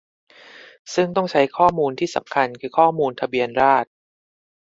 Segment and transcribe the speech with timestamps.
[0.93, 3.91] ซึ่งต้องใช้ข้อมูลที่สำคัญคือข้อมูลทะเบียนราษฎร์